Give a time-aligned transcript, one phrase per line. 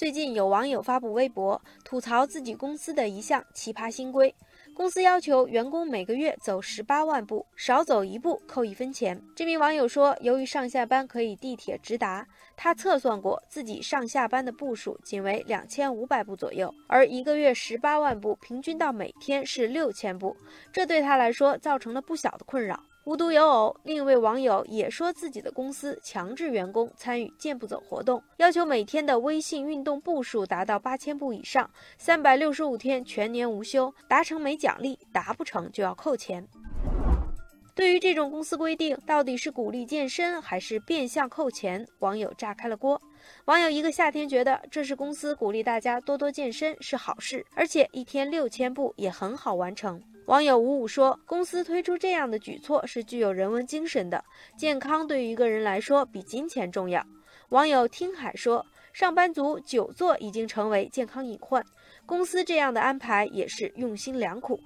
[0.00, 4.34] 最近有网友发布微博吐槽自己公司的一项奇葩新规。
[4.74, 9.20] 公司要求员工每个月走十八万步，少走一步扣一分钱。
[9.36, 12.26] 这名网友说，由于上下班可以地铁直达，
[12.56, 20.34] 他测算过自己上下班的步数仅为两千五百步左右，而一个月十八万步，平均到每天是六千步，
[20.72, 22.82] 这对他来说造成了不小的困扰。
[23.10, 31.68] 无独有偶，另一位网友也说自己的公司强制员工参与健步走活动，要求每天的微信运动步数达到八千步以上，
[31.98, 36.46] 三百六十五天全年无休，达成没奖励，达不成就要扣钱。
[37.74, 41.84] 对于这种公司规定，到底是鼓励健身还是变相扣钱？
[41.98, 43.02] 网友炸开了锅。
[43.46, 50.00] 网友一个夏天觉得这是公司鼓励大家多多健身是好事，而且一天六千步也很好完成。
[50.30, 54.24] 网友五五说：“公司推出这样的举措是具有人文精神的，
[54.56, 57.04] 健康对于一个人来说比金钱重要。”
[57.50, 61.60] 网友听海说：“上班族久坐已经成为健康隐患，
[62.06, 64.60] 公司这样的安排也是用心良苦。”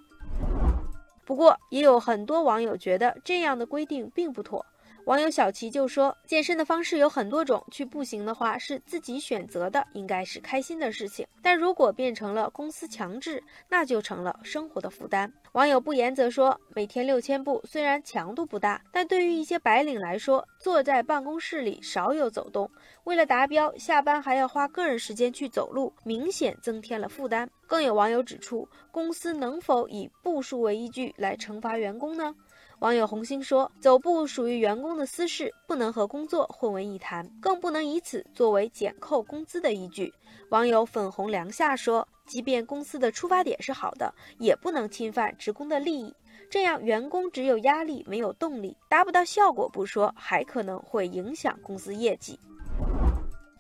[1.24, 4.62] 不过，也有很多网友觉得这样的规定并不妥。
[5.06, 11.27] 网友小齐就说：“健身的方式有很多种，去步行的话是自己选择的，应该是开心的事情。
[11.42, 22.70] 但如果变成了公司强制，那就成了生活的负担。”网友不言则说：“每天六千步虽然强度不大，但对于一些白领来说，坐在办公室里少有走动，
[23.05, 32.34] 为了达标，下班还要花个人时间去走路，明显增添了负担。”更有网友指出，公司能否以步数为依据来惩罚员工呢？
[32.80, 40.12] 网友红星说：“走步属于员工的私事，不能和工作混为一谈，更不能以此作为减扣工资的依据。”
[40.50, 46.14] 网友粉红凉夏说：“即便公司的出发点是好的，也不能侵犯职工的利益，
[46.50, 52.38] 这样员工只有压力没有动力，达不到效果不说，还可能会影响公司业绩。”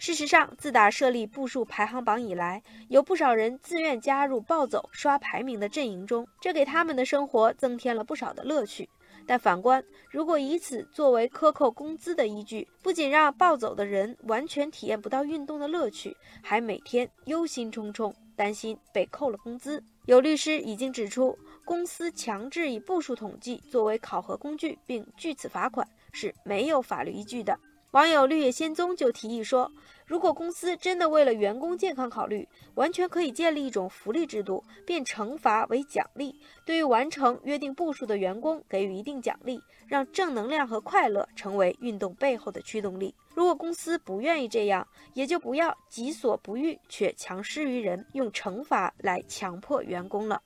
[0.04, 8.86] 事实上，自打设立步数排行榜以来，有不少人自愿加入暴走刷排名的阵营中，这给他们的生活增添了不少的乐趣。
[9.26, 19.82] 但反观，如果以此作为克扣工资的依据，不仅让暴走的人完全体验不到运动的乐趣，还每天忧心忡忡，担心被扣了工资。
[20.04, 21.34] 有律师已经指出，
[21.64, 27.58] 公司强制以步数统计作为考核工具，并据此罚款，是没有法律依据的。
[27.94, 29.70] 网友绿野仙踪就提议说，
[30.04, 36.34] 如果公司真的为了员工健康考虑，完全可以建立一种福利制度，变惩罚为奖励，
[36.66, 43.14] 对于完成约定步数的员工给予一定奖励，让正能量和快乐成为运动背后的驱动力。
[43.32, 50.42] 如果公司不愿意这样，也就不要己所不欲却强施于人，用惩罚来强迫员工了。